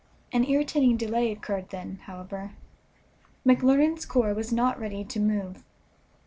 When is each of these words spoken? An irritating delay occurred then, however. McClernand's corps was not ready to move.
An 0.31 0.43
irritating 0.45 0.97
delay 0.97 1.31
occurred 1.31 1.69
then, 1.69 1.97
however. 2.05 2.53
McClernand's 3.45 4.03
corps 4.03 4.33
was 4.33 4.51
not 4.51 4.79
ready 4.79 5.03
to 5.03 5.19
move. 5.19 5.63